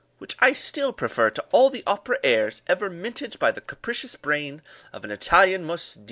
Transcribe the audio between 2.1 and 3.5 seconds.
airs ever minted